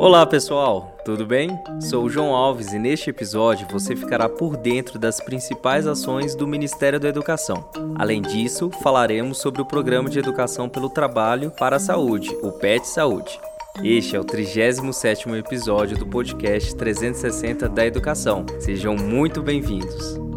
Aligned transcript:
Olá 0.00 0.24
pessoal, 0.24 0.96
tudo 1.04 1.26
bem? 1.26 1.50
Sou 1.78 2.08
João 2.08 2.34
Alves 2.34 2.72
e 2.72 2.78
neste 2.78 3.10
episódio 3.10 3.68
você 3.70 3.94
ficará 3.94 4.30
por 4.30 4.56
dentro 4.56 4.98
das 4.98 5.20
principais 5.20 5.86
ações 5.86 6.34
do 6.34 6.46
Ministério 6.46 6.98
da 6.98 7.06
Educação. 7.06 7.68
Além 7.96 8.22
disso, 8.22 8.70
falaremos 8.82 9.36
sobre 9.36 9.60
o 9.60 9.66
Programa 9.66 10.08
de 10.08 10.18
Educação 10.18 10.70
pelo 10.70 10.88
Trabalho 10.88 11.50
para 11.50 11.76
a 11.76 11.78
Saúde, 11.78 12.34
o 12.42 12.50
PET 12.50 12.88
Saúde. 12.88 13.38
Este 13.84 14.16
é 14.16 14.20
o 14.20 14.24
37º 14.24 15.36
episódio 15.36 15.98
do 15.98 16.06
podcast 16.06 16.74
360 16.76 17.68
da 17.68 17.84
Educação. 17.84 18.46
Sejam 18.58 18.96
muito 18.96 19.42
bem-vindos. 19.42 20.29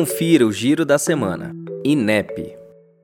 Confira 0.00 0.46
o 0.46 0.50
giro 0.50 0.86
da 0.86 0.96
semana. 0.98 1.54
INEP. 1.84 2.56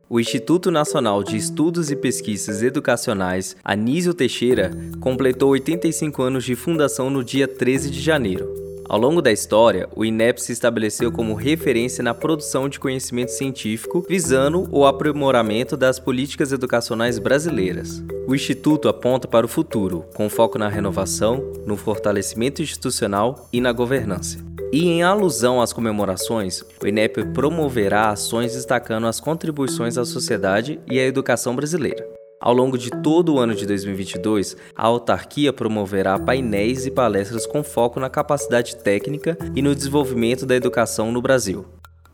O 0.08 0.18
Instituto 0.18 0.70
Nacional 0.70 1.22
de 1.22 1.36
Estudos 1.36 1.90
e 1.90 1.94
Pesquisas 1.94 2.62
Educacionais 2.62 3.54
Anísio 3.62 4.14
Teixeira 4.14 4.70
completou 4.98 5.50
85 5.50 6.22
anos 6.22 6.42
de 6.42 6.56
fundação 6.56 7.10
no 7.10 7.22
dia 7.22 7.46
13 7.46 7.90
de 7.90 8.00
janeiro. 8.00 8.50
Ao 8.88 8.98
longo 8.98 9.20
da 9.20 9.30
história, 9.30 9.86
o 9.94 10.06
INEP 10.06 10.40
se 10.40 10.52
estabeleceu 10.52 11.12
como 11.12 11.34
referência 11.34 12.02
na 12.02 12.14
produção 12.14 12.66
de 12.66 12.80
conhecimento 12.80 13.30
científico, 13.30 14.02
visando 14.08 14.66
o 14.72 14.86
aprimoramento 14.86 15.76
das 15.76 15.98
políticas 15.98 16.50
educacionais 16.50 17.18
brasileiras. 17.18 18.02
O 18.26 18.34
Instituto 18.34 18.88
aponta 18.88 19.28
para 19.28 19.44
o 19.44 19.50
futuro, 19.50 20.06
com 20.14 20.30
foco 20.30 20.58
na 20.58 20.70
renovação, 20.70 21.44
no 21.66 21.76
fortalecimento 21.76 22.62
institucional 22.62 23.50
e 23.52 23.60
na 23.60 23.70
governança. 23.70 24.38
E 24.72 24.86
em 24.86 25.02
alusão 25.02 25.60
às 25.60 25.72
comemorações, 25.72 26.62
o 26.82 26.86
INEP 26.86 27.24
promoverá 27.32 28.10
ações 28.10 28.54
destacando 28.54 29.06
as 29.06 29.20
contribuições 29.20 29.96
à 29.96 30.04
sociedade 30.04 30.80
e 30.90 30.98
à 30.98 31.04
educação 31.04 31.54
brasileira. 31.54 32.06
Ao 32.40 32.52
longo 32.52 32.76
de 32.76 32.90
todo 32.90 33.34
o 33.34 33.38
ano 33.38 33.54
de 33.54 33.66
2022, 33.66 34.56
a 34.74 34.86
autarquia 34.86 35.52
promoverá 35.52 36.18
painéis 36.18 36.84
e 36.84 36.90
palestras 36.90 37.46
com 37.46 37.62
foco 37.62 37.98
na 37.98 38.10
capacidade 38.10 38.76
técnica 38.76 39.38
e 39.54 39.62
no 39.62 39.74
desenvolvimento 39.74 40.44
da 40.44 40.54
educação 40.54 41.10
no 41.10 41.22
Brasil. 41.22 41.64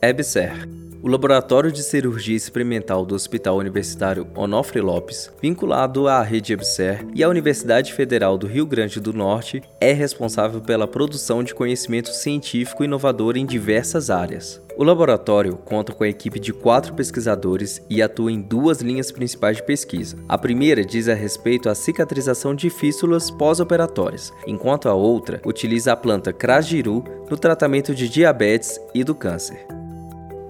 EBSER 0.00 0.66
o 1.02 1.08
Laboratório 1.08 1.72
de 1.72 1.82
Cirurgia 1.82 2.36
Experimental 2.36 3.06
do 3.06 3.14
Hospital 3.14 3.56
Universitário 3.56 4.26
Onofre 4.34 4.80
Lopes, 4.80 5.32
vinculado 5.40 6.06
à 6.06 6.22
rede 6.22 6.52
EBSER 6.52 7.06
e 7.14 7.24
à 7.24 7.28
Universidade 7.28 7.94
Federal 7.94 8.36
do 8.36 8.46
Rio 8.46 8.66
Grande 8.66 9.00
do 9.00 9.12
Norte, 9.12 9.62
é 9.80 9.92
responsável 9.92 10.60
pela 10.60 10.86
produção 10.86 11.42
de 11.42 11.54
conhecimento 11.54 12.10
científico 12.10 12.84
inovador 12.84 13.36
em 13.36 13.46
diversas 13.46 14.10
áreas. 14.10 14.60
O 14.76 14.84
laboratório 14.84 15.56
conta 15.56 15.92
com 15.92 16.04
a 16.04 16.08
equipe 16.08 16.38
de 16.38 16.52
quatro 16.52 16.94
pesquisadores 16.94 17.82
e 17.88 18.02
atua 18.02 18.30
em 18.30 18.40
duas 18.40 18.80
linhas 18.80 19.10
principais 19.10 19.56
de 19.56 19.62
pesquisa. 19.62 20.16
A 20.28 20.38
primeira 20.38 20.84
diz 20.84 21.08
a 21.08 21.14
respeito 21.14 21.68
à 21.68 21.74
cicatrização 21.74 22.54
de 22.54 22.70
fístulas 22.70 23.30
pós-operatórias, 23.30 24.32
enquanto 24.46 24.88
a 24.88 24.94
outra 24.94 25.40
utiliza 25.44 25.92
a 25.92 25.96
planta 25.96 26.32
crajiru 26.32 27.04
no 27.30 27.36
tratamento 27.36 27.94
de 27.94 28.08
diabetes 28.08 28.80
e 28.94 29.02
do 29.02 29.14
câncer. 29.14 29.79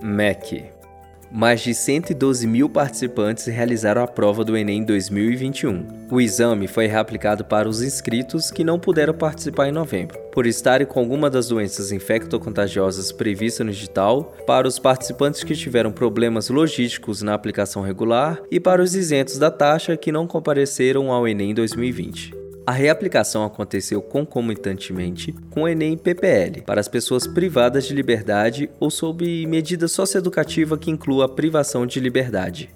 MEC. 0.02 0.80
Mais 1.32 1.60
de 1.60 1.72
112 1.72 2.44
mil 2.44 2.68
participantes 2.68 3.46
realizaram 3.46 4.02
a 4.02 4.06
prova 4.06 4.44
do 4.44 4.56
Enem 4.56 4.82
2021. 4.82 6.08
O 6.10 6.20
exame 6.20 6.66
foi 6.66 6.88
reaplicado 6.88 7.44
para 7.44 7.68
os 7.68 7.82
inscritos 7.82 8.50
que 8.50 8.64
não 8.64 8.80
puderam 8.80 9.14
participar 9.14 9.68
em 9.68 9.72
novembro, 9.72 10.18
por 10.32 10.44
estarem 10.44 10.88
com 10.88 10.98
alguma 10.98 11.30
das 11.30 11.46
doenças 11.46 11.92
infectocontagiosas 11.92 13.12
previstas 13.12 13.64
no 13.64 13.72
edital, 13.72 14.34
para 14.44 14.66
os 14.66 14.80
participantes 14.80 15.44
que 15.44 15.54
tiveram 15.54 15.92
problemas 15.92 16.48
logísticos 16.48 17.22
na 17.22 17.32
aplicação 17.32 17.80
regular 17.80 18.42
e 18.50 18.58
para 18.58 18.82
os 18.82 18.96
isentos 18.96 19.38
da 19.38 19.52
taxa 19.52 19.96
que 19.96 20.10
não 20.10 20.26
compareceram 20.26 21.12
ao 21.12 21.28
Enem 21.28 21.54
2020. 21.54 22.39
A 22.66 22.72
reaplicação 22.72 23.44
aconteceu 23.44 24.02
concomitantemente 24.02 25.32
com 25.50 25.62
o 25.62 25.68
Enem 25.68 25.96
PPL 25.96 26.62
para 26.62 26.80
as 26.80 26.88
pessoas 26.88 27.26
privadas 27.26 27.86
de 27.86 27.94
liberdade 27.94 28.70
ou 28.78 28.90
sob 28.90 29.46
medida 29.46 29.88
socioeducativa 29.88 30.78
que 30.78 30.90
inclua 30.90 31.24
a 31.24 31.28
privação 31.28 31.86
de 31.86 31.98
liberdade. 31.98 32.70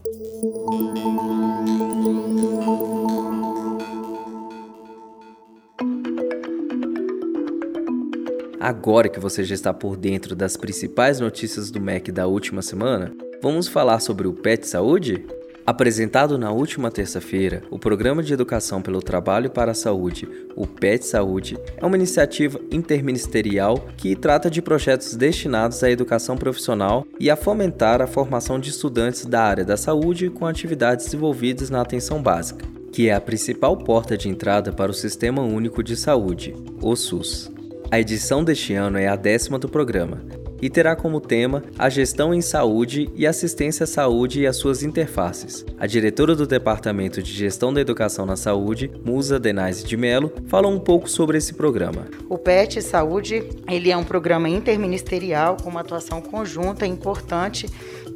Agora 8.58 9.10
que 9.10 9.20
você 9.20 9.44
já 9.44 9.54
está 9.54 9.74
por 9.74 9.94
dentro 9.94 10.34
das 10.34 10.56
principais 10.56 11.20
notícias 11.20 11.70
do 11.70 11.78
MEC 11.78 12.10
da 12.10 12.26
última 12.26 12.62
semana, 12.62 13.12
vamos 13.42 13.68
falar 13.68 14.00
sobre 14.00 14.26
o 14.26 14.32
PET 14.32 14.66
Saúde? 14.66 15.22
Apresentado 15.66 16.36
na 16.36 16.52
última 16.52 16.90
terça-feira, 16.90 17.62
o 17.70 17.78
Programa 17.78 18.22
de 18.22 18.34
Educação 18.34 18.82
pelo 18.82 19.00
Trabalho 19.00 19.48
para 19.48 19.70
a 19.70 19.74
Saúde, 19.74 20.28
o 20.54 20.66
PET 20.66 21.06
Saúde, 21.06 21.56
é 21.78 21.86
uma 21.86 21.96
iniciativa 21.96 22.60
interministerial 22.70 23.86
que 23.96 24.14
trata 24.14 24.50
de 24.50 24.60
projetos 24.60 25.16
destinados 25.16 25.82
à 25.82 25.90
educação 25.90 26.36
profissional 26.36 27.06
e 27.18 27.30
a 27.30 27.36
fomentar 27.36 28.02
a 28.02 28.06
formação 28.06 28.60
de 28.60 28.68
estudantes 28.68 29.24
da 29.24 29.42
área 29.42 29.64
da 29.64 29.78
saúde 29.78 30.28
com 30.28 30.44
atividades 30.44 31.06
desenvolvidas 31.06 31.70
na 31.70 31.80
atenção 31.80 32.22
básica, 32.22 32.66
que 32.92 33.08
é 33.08 33.14
a 33.14 33.20
principal 33.20 33.74
porta 33.74 34.18
de 34.18 34.28
entrada 34.28 34.70
para 34.70 34.90
o 34.90 34.94
Sistema 34.94 35.40
Único 35.40 35.82
de 35.82 35.96
Saúde, 35.96 36.54
o 36.82 36.94
SUS. 36.94 37.50
A 37.90 37.98
edição 37.98 38.44
deste 38.44 38.74
ano 38.74 38.98
é 38.98 39.08
a 39.08 39.16
décima 39.16 39.58
do 39.58 39.68
programa 39.70 40.43
e 40.64 40.70
terá 40.70 40.96
como 40.96 41.20
tema 41.20 41.62
a 41.78 41.90
gestão 41.90 42.32
em 42.32 42.40
saúde 42.40 43.10
e 43.14 43.26
assistência 43.26 43.84
à 43.84 43.86
saúde 43.86 44.40
e 44.40 44.46
as 44.46 44.56
suas 44.56 44.82
interfaces. 44.82 45.62
A 45.78 45.86
diretora 45.86 46.34
do 46.34 46.46
Departamento 46.46 47.22
de 47.22 47.30
Gestão 47.30 47.70
da 47.70 47.82
Educação 47.82 48.24
na 48.24 48.34
Saúde, 48.34 48.90
Musa 49.04 49.38
Denise 49.38 49.84
de 49.84 49.94
Mello, 49.94 50.32
falou 50.46 50.72
um 50.72 50.80
pouco 50.80 51.06
sobre 51.06 51.36
esse 51.36 51.52
programa. 51.52 52.06
O 52.30 52.38
PET 52.38 52.80
Saúde, 52.80 53.46
ele 53.68 53.90
é 53.90 53.96
um 53.96 54.04
programa 54.04 54.48
interministerial 54.48 55.58
com 55.62 55.68
uma 55.68 55.82
atuação 55.82 56.22
conjunta 56.22 56.86
importante 56.86 57.66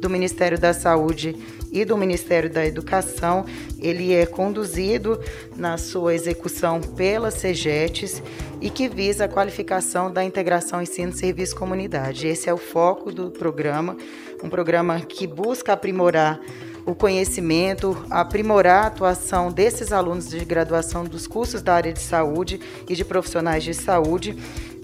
do 0.01 0.09
Ministério 0.09 0.57
da 0.57 0.73
Saúde 0.73 1.35
e 1.71 1.85
do 1.85 1.97
Ministério 1.97 2.49
da 2.49 2.65
Educação. 2.65 3.45
Ele 3.79 4.13
é 4.13 4.25
conduzido 4.25 5.19
na 5.55 5.77
sua 5.77 6.13
execução 6.13 6.81
pela 6.81 7.31
CEGETES 7.31 8.21
e 8.61 8.69
que 8.69 8.87
visa 8.87 9.25
a 9.25 9.29
qualificação 9.29 10.11
da 10.11 10.23
integração 10.23 10.81
ensino-serviço-comunidade. 10.81 12.27
Esse 12.27 12.49
é 12.49 12.53
o 12.53 12.57
foco 12.57 13.11
do 13.11 13.31
programa, 13.31 13.95
um 14.43 14.49
programa 14.49 14.99
que 15.01 15.25
busca 15.25 15.73
aprimorar 15.73 16.39
o 16.89 16.95
conhecimento, 16.95 17.95
aprimorar 18.09 18.83
a 18.83 18.87
atuação 18.87 19.51
desses 19.51 19.91
alunos 19.91 20.27
de 20.27 20.43
graduação 20.43 21.03
dos 21.03 21.27
cursos 21.27 21.61
da 21.61 21.75
área 21.75 21.93
de 21.93 21.99
saúde 21.99 22.59
e 22.87 22.95
de 22.95 23.05
profissionais 23.05 23.63
de 23.63 23.73
saúde. 23.73 24.35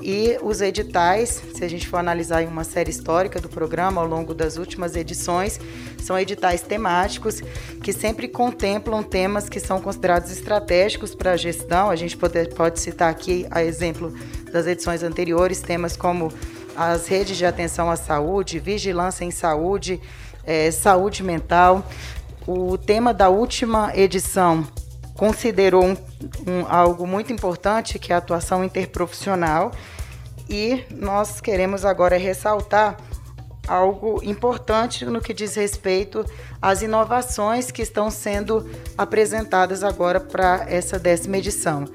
E 0.02 0.38
os 0.44 0.62
editais, 0.62 1.42
se 1.56 1.64
a 1.64 1.68
gente 1.68 1.88
for 1.88 1.98
analisar 1.98 2.44
em 2.44 2.48
uma 2.48 2.64
série 2.64 2.92
histórica 2.92 3.42
do 3.42 3.50
programa 3.50 4.02
ao 4.02 4.08
longo 4.08 4.36
das 4.36 4.58
últimas 4.58 4.96
edições, 4.96 5.60
são 5.98 6.20
editais 6.20 6.62
temáticos 6.62 7.42
que 7.82 7.92
sempre 7.92 8.28
contemplam 8.28 9.02
temas 9.02 9.50
que 9.50 9.60
são 9.60 9.82
considerados 9.82 10.30
estratégicos 10.30 11.16
para 11.16 11.32
a 11.32 11.38
gestão. 11.38 11.90
A 11.90 11.96
gente 11.96 12.16
pode, 12.16 12.50
pode 12.50 12.80
citar 12.80 13.10
aqui, 13.10 13.48
a 13.50 13.64
exemplo 13.64 14.14
das 14.52 14.68
edições 14.68 15.02
anteriores, 15.02 15.62
temas 15.62 15.98
como 15.98 16.32
as 16.76 17.08
redes 17.08 17.38
de 17.38 17.46
atenção 17.46 17.90
à 17.90 17.96
saúde, 17.96 18.60
vigilância 18.60 19.24
em 19.24 19.32
saúde, 19.32 20.00
é, 20.46 20.70
saúde 20.72 21.24
mental. 21.24 21.86
O 22.48 22.78
tema 22.78 23.14
da 23.14 23.30
última 23.30 23.92
edição 23.96 24.68
considerou 25.16 25.84
um, 25.84 25.98
um, 26.48 26.66
algo 26.68 27.08
muito 27.08 27.32
importante, 27.32 27.98
que 27.98 28.12
é 28.12 28.16
a 28.16 28.20
atuação 28.20 28.64
interprofissional, 28.64 29.72
e 30.50 30.84
nós 30.92 31.42
queremos 31.42 31.86
agora 31.86 32.18
ressaltar 32.18 32.98
algo 33.68 34.22
importante 34.24 35.06
no 35.06 35.20
que 35.20 35.34
diz 35.34 35.56
respeito 35.56 36.24
às 36.62 36.82
inovações 36.82 37.72
que 37.72 37.82
estão 37.82 38.12
sendo 38.12 38.70
apresentadas 38.98 39.84
agora 39.84 40.20
para 40.20 40.66
essa 40.70 41.00
décima 41.00 41.38
edição. 41.38 41.86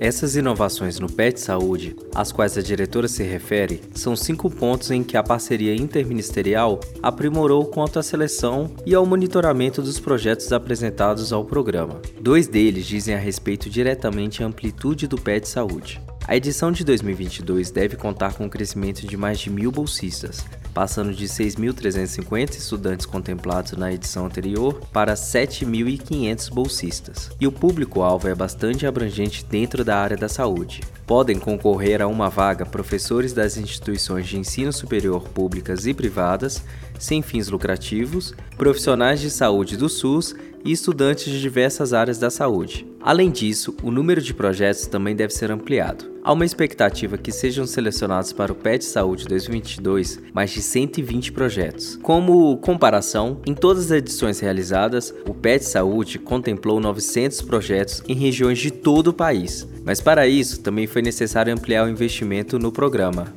Essas 0.00 0.36
inovações 0.36 1.00
no 1.00 1.10
PET 1.10 1.40
Saúde, 1.40 1.96
às 2.14 2.30
quais 2.30 2.56
a 2.56 2.62
diretora 2.62 3.08
se 3.08 3.24
refere, 3.24 3.80
são 3.92 4.14
cinco 4.14 4.48
pontos 4.48 4.92
em 4.92 5.02
que 5.02 5.16
a 5.16 5.24
parceria 5.24 5.74
interministerial 5.74 6.78
aprimorou 7.02 7.66
quanto 7.66 7.98
à 7.98 8.02
seleção 8.02 8.70
e 8.86 8.94
ao 8.94 9.04
monitoramento 9.04 9.82
dos 9.82 9.98
projetos 9.98 10.52
apresentados 10.52 11.32
ao 11.32 11.44
programa. 11.44 12.00
Dois 12.20 12.46
deles 12.46 12.86
dizem 12.86 13.16
a 13.16 13.18
respeito 13.18 13.68
diretamente 13.68 14.40
à 14.40 14.46
amplitude 14.46 15.08
do 15.08 15.18
PET 15.18 15.48
Saúde. 15.48 16.00
A 16.28 16.36
edição 16.36 16.70
de 16.70 16.84
2022 16.84 17.72
deve 17.72 17.96
contar 17.96 18.34
com 18.34 18.44
um 18.44 18.48
crescimento 18.48 19.04
de 19.04 19.16
mais 19.16 19.40
de 19.40 19.50
mil 19.50 19.72
bolsistas, 19.72 20.44
passando 20.78 21.12
de 21.12 21.26
6.350 21.26 22.50
estudantes 22.50 23.04
contemplados 23.04 23.72
na 23.72 23.92
edição 23.92 24.26
anterior 24.26 24.80
para 24.92 25.14
7.500 25.14 26.54
bolsistas. 26.54 27.30
E 27.40 27.48
o 27.48 27.50
público-alvo 27.50 28.28
é 28.28 28.34
bastante 28.36 28.86
abrangente 28.86 29.44
dentro 29.44 29.84
da 29.84 29.98
área 29.98 30.16
da 30.16 30.28
saúde. 30.28 30.82
Podem 31.04 31.36
concorrer 31.36 32.00
a 32.00 32.06
uma 32.06 32.28
vaga 32.30 32.64
professores 32.64 33.32
das 33.32 33.56
instituições 33.56 34.28
de 34.28 34.38
ensino 34.38 34.72
superior 34.72 35.28
públicas 35.30 35.84
e 35.84 35.92
privadas, 35.92 36.62
sem 36.96 37.22
fins 37.22 37.48
lucrativos, 37.48 38.32
profissionais 38.56 39.20
de 39.20 39.30
saúde 39.30 39.76
do 39.76 39.88
SUS 39.88 40.36
e 40.64 40.70
estudantes 40.70 41.24
de 41.24 41.40
diversas 41.40 41.92
áreas 41.92 42.18
da 42.18 42.30
saúde. 42.30 42.86
Além 43.00 43.32
disso, 43.32 43.74
o 43.82 43.90
número 43.90 44.22
de 44.22 44.32
projetos 44.32 44.86
também 44.86 45.16
deve 45.16 45.32
ser 45.32 45.50
ampliado. 45.50 46.17
Há 46.28 46.32
uma 46.34 46.44
expectativa 46.44 47.16
que 47.16 47.32
sejam 47.32 47.66
selecionados 47.66 48.34
para 48.34 48.52
o 48.52 48.54
PET 48.54 48.84
Saúde 48.84 49.24
2022 49.24 50.20
mais 50.34 50.50
de 50.50 50.60
120 50.60 51.32
projetos. 51.32 51.98
Como 52.02 52.58
comparação, 52.58 53.40
em 53.46 53.54
todas 53.54 53.86
as 53.86 53.92
edições 53.92 54.38
realizadas, 54.38 55.14
o 55.26 55.32
PET 55.32 55.64
Saúde 55.64 56.18
contemplou 56.18 56.80
900 56.80 57.40
projetos 57.40 58.02
em 58.06 58.14
regiões 58.14 58.58
de 58.58 58.70
todo 58.70 59.08
o 59.08 59.14
país. 59.14 59.66
Mas 59.82 60.02
para 60.02 60.28
isso, 60.28 60.60
também 60.60 60.86
foi 60.86 61.00
necessário 61.00 61.50
ampliar 61.50 61.86
o 61.86 61.88
investimento 61.88 62.58
no 62.58 62.70
programa. 62.70 63.32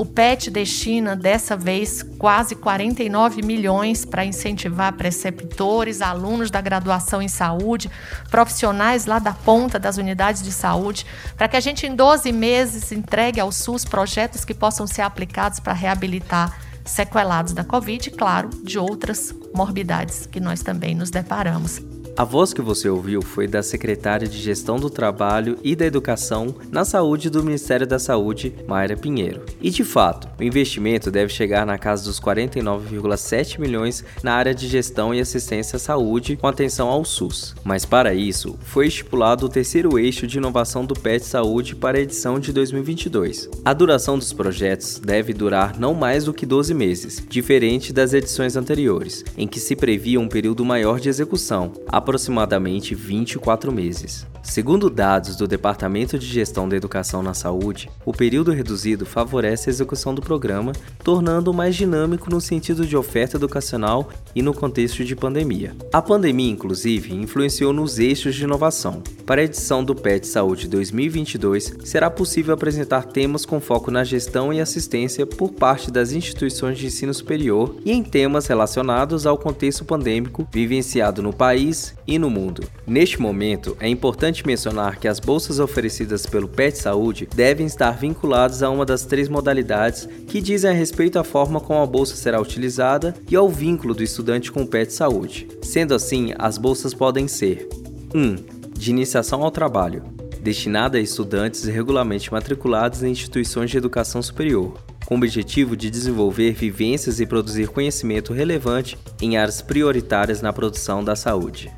O 0.00 0.06
PET 0.06 0.50
destina 0.50 1.14
dessa 1.14 1.54
vez 1.54 2.02
quase 2.02 2.54
49 2.54 3.42
milhões 3.42 4.02
para 4.02 4.24
incentivar 4.24 4.94
preceptores, 4.94 6.00
alunos 6.00 6.50
da 6.50 6.58
graduação 6.58 7.20
em 7.20 7.28
saúde, 7.28 7.90
profissionais 8.30 9.04
lá 9.04 9.18
da 9.18 9.34
ponta 9.34 9.78
das 9.78 9.98
unidades 9.98 10.42
de 10.42 10.52
saúde, 10.52 11.04
para 11.36 11.48
que 11.48 11.56
a 11.58 11.60
gente 11.60 11.86
em 11.86 11.94
12 11.94 12.32
meses 12.32 12.90
entregue 12.92 13.40
ao 13.40 13.52
SUS 13.52 13.84
projetos 13.84 14.42
que 14.42 14.54
possam 14.54 14.86
ser 14.86 15.02
aplicados 15.02 15.60
para 15.60 15.74
reabilitar 15.74 16.58
sequelados 16.82 17.52
da 17.52 17.62
Covid 17.62 18.08
e, 18.08 18.10
claro, 18.10 18.48
de 18.64 18.78
outras 18.78 19.34
morbidades 19.54 20.24
que 20.24 20.40
nós 20.40 20.62
também 20.62 20.94
nos 20.94 21.10
deparamos. 21.10 21.78
A 22.16 22.24
voz 22.24 22.52
que 22.52 22.60
você 22.60 22.88
ouviu 22.88 23.22
foi 23.22 23.46
da 23.46 23.62
secretária 23.62 24.28
de 24.28 24.38
Gestão 24.38 24.78
do 24.78 24.90
Trabalho 24.90 25.56
e 25.62 25.74
da 25.74 25.86
Educação 25.86 26.54
na 26.70 26.84
Saúde 26.84 27.30
do 27.30 27.42
Ministério 27.42 27.86
da 27.86 27.98
Saúde, 27.98 28.54
Mayra 28.66 28.96
Pinheiro. 28.96 29.42
E 29.60 29.70
de 29.70 29.84
fato, 29.84 30.28
o 30.38 30.42
investimento 30.42 31.10
deve 31.10 31.32
chegar 31.32 31.64
na 31.64 31.78
casa 31.78 32.04
dos 32.04 32.20
49,7 32.20 33.58
milhões 33.58 34.04
na 34.22 34.34
área 34.34 34.54
de 34.54 34.68
gestão 34.68 35.14
e 35.14 35.20
assistência 35.20 35.76
à 35.76 35.78
saúde 35.78 36.36
com 36.36 36.46
atenção 36.46 36.88
ao 36.88 37.04
SUS. 37.04 37.54
Mas 37.64 37.84
para 37.84 38.12
isso, 38.12 38.58
foi 38.62 38.88
estipulado 38.88 39.46
o 39.46 39.48
terceiro 39.48 39.98
eixo 39.98 40.26
de 40.26 40.38
inovação 40.38 40.84
do 40.84 40.94
PET 40.94 41.24
Saúde 41.24 41.74
para 41.74 41.96
a 41.96 42.00
edição 42.00 42.38
de 42.38 42.52
2022. 42.52 43.48
A 43.64 43.72
duração 43.72 44.18
dos 44.18 44.32
projetos 44.32 44.98
deve 44.98 45.32
durar 45.32 45.78
não 45.78 45.94
mais 45.94 46.24
do 46.24 46.34
que 46.34 46.44
12 46.44 46.74
meses, 46.74 47.24
diferente 47.28 47.92
das 47.92 48.12
edições 48.12 48.56
anteriores, 48.56 49.24
em 49.38 49.46
que 49.46 49.60
se 49.60 49.74
previa 49.74 50.20
um 50.20 50.28
período 50.28 50.64
maior 50.64 51.00
de 51.00 51.08
execução, 51.08 51.72
aproximadamente 52.00 52.94
24 52.94 53.70
meses. 53.70 54.26
Segundo 54.42 54.88
dados 54.88 55.36
do 55.36 55.46
Departamento 55.46 56.18
de 56.18 56.26
Gestão 56.26 56.68
da 56.68 56.74
Educação 56.74 57.22
na 57.22 57.34
Saúde, 57.34 57.90
o 58.06 58.12
período 58.12 58.50
reduzido 58.50 59.04
favorece 59.04 59.68
a 59.68 59.72
execução 59.72 60.14
do 60.14 60.22
programa, 60.22 60.72
tornando-o 61.04 61.54
mais 61.54 61.76
dinâmico 61.76 62.30
no 62.30 62.40
sentido 62.40 62.86
de 62.86 62.96
oferta 62.96 63.36
educacional 63.36 64.08
e 64.34 64.40
no 64.40 64.54
contexto 64.54 65.04
de 65.04 65.14
pandemia. 65.14 65.76
A 65.92 66.00
pandemia, 66.00 66.50
inclusive, 66.50 67.14
influenciou 67.14 67.72
nos 67.72 67.98
eixos 67.98 68.34
de 68.34 68.44
inovação. 68.44 69.02
Para 69.26 69.42
a 69.42 69.44
edição 69.44 69.84
do 69.84 69.94
PET 69.94 70.26
Saúde 70.26 70.66
2022, 70.66 71.76
será 71.84 72.10
possível 72.10 72.54
apresentar 72.54 73.04
temas 73.04 73.44
com 73.44 73.60
foco 73.60 73.90
na 73.90 74.02
gestão 74.02 74.52
e 74.52 74.60
assistência 74.60 75.26
por 75.26 75.52
parte 75.52 75.90
das 75.90 76.12
instituições 76.12 76.78
de 76.78 76.86
ensino 76.86 77.12
superior 77.12 77.76
e 77.84 77.92
em 77.92 78.02
temas 78.02 78.46
relacionados 78.46 79.26
ao 79.26 79.38
contexto 79.38 79.84
pandêmico 79.84 80.48
vivenciado 80.50 81.22
no 81.22 81.32
país 81.32 81.89
e 82.06 82.18
no 82.18 82.30
mundo. 82.30 82.62
Neste 82.86 83.20
momento, 83.20 83.76
é 83.80 83.88
importante 83.88 84.46
mencionar 84.46 84.98
que 84.98 85.08
as 85.08 85.20
bolsas 85.20 85.58
oferecidas 85.58 86.26
pelo 86.26 86.48
PET 86.48 86.78
Saúde 86.78 87.28
devem 87.34 87.66
estar 87.66 87.92
vinculadas 87.92 88.62
a 88.62 88.70
uma 88.70 88.84
das 88.84 89.04
três 89.04 89.28
modalidades 89.28 90.08
que 90.26 90.40
dizem 90.40 90.70
a 90.70 90.74
respeito 90.74 91.18
à 91.18 91.24
forma 91.24 91.60
como 91.60 91.82
a 91.82 91.86
bolsa 91.86 92.16
será 92.16 92.40
utilizada 92.40 93.14
e 93.30 93.36
ao 93.36 93.48
vínculo 93.48 93.94
do 93.94 94.02
estudante 94.02 94.50
com 94.50 94.62
o 94.62 94.66
PET 94.66 94.92
Saúde. 94.92 95.48
Sendo 95.62 95.94
assim, 95.94 96.32
as 96.38 96.58
bolsas 96.58 96.94
podem 96.94 97.28
ser 97.28 97.68
1. 98.14 98.18
Um, 98.18 98.60
de 98.80 98.90
iniciação 98.90 99.42
ao 99.42 99.50
trabalho, 99.50 100.02
destinada 100.40 100.96
a 100.96 101.00
estudantes 101.02 101.64
regularmente 101.64 102.32
matriculados 102.32 103.02
em 103.02 103.10
instituições 103.10 103.70
de 103.70 103.76
educação 103.76 104.22
superior, 104.22 104.72
com 105.10 105.16
o 105.16 105.18
objetivo 105.18 105.76
de 105.76 105.90
desenvolver 105.90 106.52
vivências 106.52 107.18
e 107.18 107.26
produzir 107.26 107.66
conhecimento 107.66 108.32
relevante 108.32 108.96
em 109.20 109.36
áreas 109.36 109.60
prioritárias 109.60 110.40
na 110.40 110.52
produção 110.52 111.02
da 111.02 111.16
saúde 111.16 111.68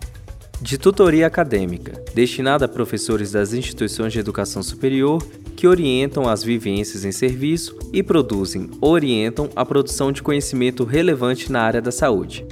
de 0.60 0.78
tutoria 0.78 1.26
acadêmica, 1.26 2.00
destinada 2.14 2.66
a 2.66 2.68
professores 2.68 3.32
das 3.32 3.52
instituições 3.52 4.12
de 4.12 4.20
educação 4.20 4.62
superior 4.62 5.20
que 5.56 5.66
orientam 5.66 6.28
as 6.28 6.44
vivências 6.44 7.04
em 7.04 7.10
serviço 7.10 7.76
e 7.92 8.00
produzem 8.00 8.70
orientam 8.80 9.50
a 9.56 9.64
produção 9.64 10.12
de 10.12 10.22
conhecimento 10.22 10.84
relevante 10.84 11.50
na 11.50 11.62
área 11.62 11.82
da 11.82 11.90
saúde. 11.90 12.46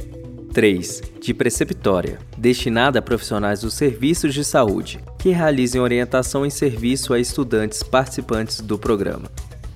3. 0.52 1.02
De 1.20 1.32
preceptória, 1.32 2.18
destinada 2.36 2.98
a 2.98 3.02
profissionais 3.02 3.60
dos 3.60 3.74
serviços 3.74 4.34
de 4.34 4.44
saúde, 4.44 4.98
que 5.18 5.28
realizem 5.28 5.80
orientação 5.80 6.44
em 6.44 6.50
serviço 6.50 7.14
a 7.14 7.20
estudantes 7.20 7.82
participantes 7.84 8.60
do 8.60 8.76
programa. 8.76 9.30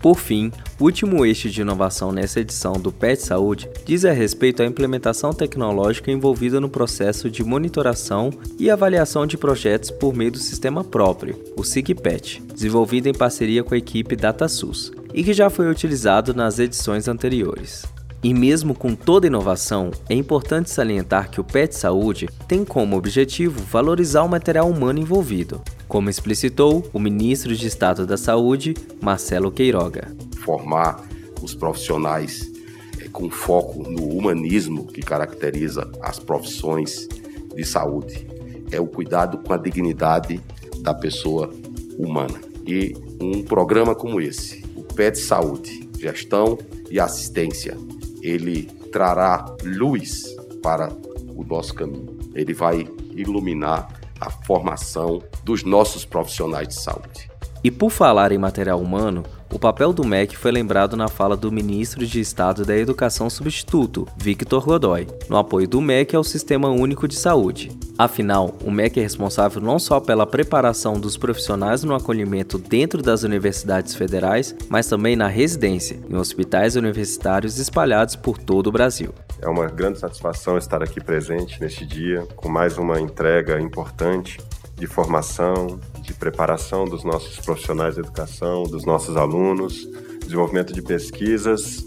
Por 0.04 0.18
fim, 0.18 0.52
o 0.78 0.84
último 0.84 1.24
eixo 1.24 1.48
de 1.48 1.62
inovação 1.62 2.12
nessa 2.12 2.38
edição 2.38 2.74
do 2.74 2.92
PET 2.92 3.22
Saúde 3.22 3.70
diz 3.86 4.04
a 4.04 4.12
respeito 4.12 4.62
à 4.62 4.66
implementação 4.66 5.32
tecnológica 5.32 6.12
envolvida 6.12 6.60
no 6.60 6.68
processo 6.68 7.30
de 7.30 7.42
monitoração 7.42 8.28
e 8.58 8.68
avaliação 8.68 9.26
de 9.26 9.38
projetos 9.38 9.90
por 9.90 10.14
meio 10.14 10.32
do 10.32 10.36
sistema 10.36 10.84
próprio, 10.84 11.42
o 11.56 11.64
SIGPET, 11.64 12.42
desenvolvido 12.52 13.08
em 13.08 13.14
parceria 13.14 13.64
com 13.64 13.72
a 13.72 13.78
equipe 13.78 14.14
DataSUS, 14.14 14.92
e 15.14 15.24
que 15.24 15.32
já 15.32 15.48
foi 15.48 15.70
utilizado 15.70 16.34
nas 16.34 16.58
edições 16.58 17.08
anteriores. 17.08 17.86
E 18.24 18.32
mesmo 18.32 18.74
com 18.74 18.94
toda 18.94 19.26
inovação, 19.26 19.90
é 20.08 20.14
importante 20.14 20.70
salientar 20.70 21.30
que 21.30 21.42
o 21.42 21.44
PET 21.44 21.76
Saúde 21.76 22.26
tem 22.48 22.64
como 22.64 22.96
objetivo 22.96 23.62
valorizar 23.62 24.22
o 24.22 24.28
material 24.30 24.66
humano 24.70 24.98
envolvido, 24.98 25.60
como 25.86 26.08
explicitou 26.08 26.88
o 26.90 26.98
ministro 26.98 27.54
de 27.54 27.66
Estado 27.66 28.06
da 28.06 28.16
Saúde, 28.16 28.72
Marcelo 28.98 29.52
Queiroga. 29.52 30.10
Formar 30.38 31.04
os 31.42 31.54
profissionais 31.54 32.50
é, 32.98 33.08
com 33.08 33.28
foco 33.28 33.82
no 33.82 34.08
humanismo 34.16 34.86
que 34.86 35.02
caracteriza 35.02 35.92
as 36.00 36.18
profissões 36.18 37.06
de 37.54 37.62
saúde. 37.62 38.26
É 38.72 38.80
o 38.80 38.86
cuidado 38.86 39.36
com 39.36 39.52
a 39.52 39.58
dignidade 39.58 40.40
da 40.80 40.94
pessoa 40.94 41.52
humana. 41.98 42.40
E 42.66 42.96
um 43.20 43.42
programa 43.42 43.94
como 43.94 44.18
esse, 44.18 44.64
o 44.74 44.82
PET 44.82 45.18
Saúde, 45.18 45.90
Gestão 45.98 46.56
e 46.90 46.98
Assistência, 46.98 47.76
ele 48.24 48.62
trará 48.90 49.44
luz 49.62 50.34
para 50.62 50.90
o 51.36 51.44
nosso 51.44 51.74
caminho. 51.74 52.18
Ele 52.34 52.54
vai 52.54 52.88
iluminar 53.12 53.88
a 54.18 54.30
formação 54.30 55.22
dos 55.44 55.62
nossos 55.62 56.06
profissionais 56.06 56.68
de 56.68 56.74
saúde. 56.74 57.30
E 57.62 57.70
por 57.70 57.90
falar 57.90 58.32
em 58.32 58.38
material 58.38 58.80
humano, 58.80 59.22
o 59.54 59.58
papel 59.58 59.92
do 59.92 60.04
MEC 60.04 60.36
foi 60.36 60.50
lembrado 60.50 60.96
na 60.96 61.06
fala 61.06 61.36
do 61.36 61.52
ministro 61.52 62.04
de 62.04 62.18
Estado 62.18 62.64
da 62.64 62.76
Educação 62.76 63.30
substituto, 63.30 64.04
Victor 64.16 64.64
Godoy, 64.64 65.06
no 65.28 65.36
apoio 65.36 65.68
do 65.68 65.80
MEC 65.80 66.16
ao 66.16 66.24
Sistema 66.24 66.68
Único 66.70 67.06
de 67.06 67.14
Saúde. 67.14 67.70
Afinal, 67.96 68.58
o 68.64 68.70
MEC 68.70 68.98
é 68.98 69.02
responsável 69.04 69.62
não 69.62 69.78
só 69.78 70.00
pela 70.00 70.26
preparação 70.26 70.94
dos 70.94 71.16
profissionais 71.16 71.84
no 71.84 71.94
acolhimento 71.94 72.58
dentro 72.58 73.00
das 73.00 73.22
universidades 73.22 73.94
federais, 73.94 74.56
mas 74.68 74.88
também 74.88 75.14
na 75.14 75.28
residência, 75.28 76.00
em 76.10 76.16
hospitais 76.16 76.74
universitários 76.74 77.56
espalhados 77.60 78.16
por 78.16 78.36
todo 78.36 78.66
o 78.66 78.72
Brasil. 78.72 79.14
É 79.40 79.48
uma 79.48 79.66
grande 79.66 80.00
satisfação 80.00 80.58
estar 80.58 80.82
aqui 80.82 81.00
presente 81.00 81.60
neste 81.60 81.86
dia, 81.86 82.26
com 82.34 82.48
mais 82.48 82.76
uma 82.76 83.00
entrega 83.00 83.60
importante 83.60 84.38
de 84.76 84.86
formação, 84.86 85.78
de 86.00 86.12
preparação 86.14 86.84
dos 86.84 87.04
nossos 87.04 87.38
profissionais 87.38 87.94
de 87.94 88.00
educação, 88.00 88.64
dos 88.64 88.84
nossos 88.84 89.16
alunos, 89.16 89.88
desenvolvimento 90.20 90.72
de 90.72 90.82
pesquisas, 90.82 91.84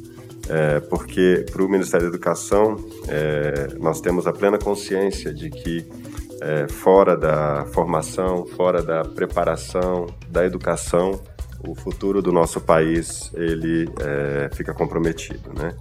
é, 0.50 0.80
porque 0.80 1.46
para 1.52 1.64
o 1.64 1.70
Ministério 1.70 2.10
da 2.10 2.16
Educação 2.16 2.78
é, 3.08 3.76
nós 3.80 4.00
temos 4.00 4.26
a 4.28 4.34
plena 4.34 4.58
consciência 4.58 5.34
de 5.34 5.50
que 5.50 5.86
é, 6.42 6.68
fora 6.68 7.18
da 7.18 7.66
formação, 7.74 8.46
fora 8.46 8.82
da 8.82 9.04
preparação, 9.04 10.08
da 10.30 10.46
educação, 10.46 11.20
o 11.68 11.76
futuro 11.76 12.22
do 12.22 12.32
nosso 12.32 12.62
país 12.62 13.32
ele 13.34 13.90
é, 14.00 14.50
fica 14.54 14.74
comprometido, 14.74 15.52
né? 15.54 15.76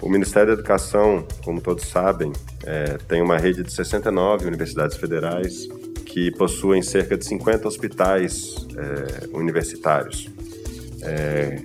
O 0.00 0.08
Ministério 0.08 0.48
da 0.48 0.54
Educação, 0.54 1.24
como 1.44 1.60
todos 1.60 1.86
sabem, 1.86 2.32
é, 2.64 2.98
tem 3.06 3.22
uma 3.22 3.38
rede 3.38 3.62
de 3.62 3.72
69 3.72 4.46
universidades 4.46 4.96
federais 4.96 5.68
que 6.12 6.30
possuem 6.30 6.82
cerca 6.82 7.16
de 7.16 7.24
50 7.24 7.66
hospitais 7.66 8.66
é, 8.76 9.34
universitários, 9.34 10.28
é, 11.00 11.62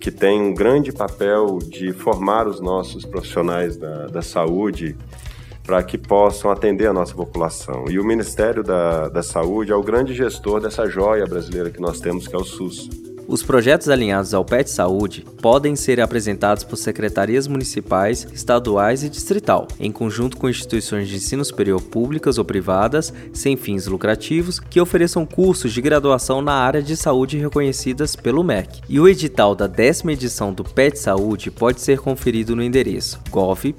que 0.00 0.10
tem 0.10 0.42
um 0.42 0.52
grande 0.52 0.90
papel 0.90 1.60
de 1.60 1.92
formar 1.92 2.48
os 2.48 2.60
nossos 2.60 3.04
profissionais 3.04 3.76
da, 3.76 4.08
da 4.08 4.20
saúde 4.20 4.96
para 5.62 5.80
que 5.84 5.96
possam 5.96 6.50
atender 6.50 6.88
a 6.88 6.92
nossa 6.92 7.14
população. 7.14 7.84
E 7.88 8.00
o 8.00 8.04
Ministério 8.04 8.64
da, 8.64 9.08
da 9.08 9.22
Saúde 9.22 9.70
é 9.70 9.76
o 9.76 9.82
grande 9.82 10.12
gestor 10.12 10.60
dessa 10.60 10.86
joia 10.86 11.24
brasileira 11.24 11.70
que 11.70 11.80
nós 11.80 12.00
temos, 12.00 12.26
que 12.26 12.34
é 12.34 12.38
o 12.38 12.44
SUS. 12.44 12.90
Os 13.26 13.42
projetos 13.42 13.88
alinhados 13.88 14.34
ao 14.34 14.44
PET 14.44 14.70
Saúde 14.70 15.24
podem 15.40 15.74
ser 15.74 16.00
apresentados 16.00 16.62
por 16.62 16.76
secretarias 16.76 17.46
municipais, 17.46 18.26
estaduais 18.32 19.02
e 19.02 19.08
distrital, 19.08 19.66
em 19.80 19.90
conjunto 19.90 20.36
com 20.36 20.48
instituições 20.48 21.08
de 21.08 21.16
ensino 21.16 21.44
superior 21.44 21.80
públicas 21.80 22.36
ou 22.36 22.44
privadas, 22.44 23.12
sem 23.32 23.56
fins 23.56 23.86
lucrativos, 23.86 24.60
que 24.60 24.80
ofereçam 24.80 25.24
cursos 25.24 25.72
de 25.72 25.80
graduação 25.80 26.42
na 26.42 26.52
área 26.52 26.82
de 26.82 26.96
saúde 26.96 27.38
reconhecidas 27.38 28.14
pelo 28.14 28.44
MEC. 28.44 28.82
E 28.88 29.00
o 29.00 29.08
edital 29.08 29.54
da 29.54 29.66
décima 29.66 30.12
edição 30.12 30.52
do 30.52 30.62
PET 30.62 30.98
Saúde 30.98 31.50
pode 31.50 31.80
ser 31.80 32.00
conferido 32.00 32.54
no 32.54 32.62
endereço 32.62 33.20
gov.br 33.30 33.74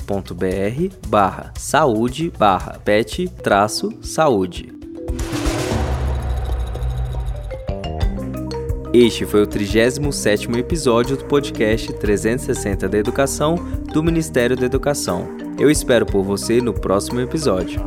Este 8.98 9.26
foi 9.26 9.44
o 9.44 9.46
37º 9.46 10.58
episódio 10.58 11.18
do 11.18 11.26
podcast 11.26 11.92
360 11.92 12.88
da 12.88 12.98
Educação 12.98 13.56
do 13.92 14.02
Ministério 14.02 14.56
da 14.56 14.66
Educação. 14.66 15.28
Eu 15.60 15.70
espero 15.70 16.06
por 16.06 16.24
você 16.24 16.62
no 16.62 16.74
próximo 16.74 17.20
episódio. 17.20 17.82